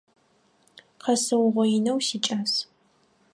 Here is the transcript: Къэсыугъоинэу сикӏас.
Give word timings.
Къэсыугъоинэу 1.03 1.99
сикӏас. 2.07 2.53